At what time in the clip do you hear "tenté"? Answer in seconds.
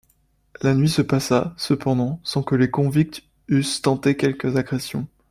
3.83-4.17